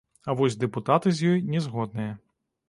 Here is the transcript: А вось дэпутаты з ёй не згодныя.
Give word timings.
А 0.31 0.33
вось 0.39 0.55
дэпутаты 0.63 1.13
з 1.19 1.29
ёй 1.33 1.45
не 1.57 1.63
згодныя. 1.67 2.11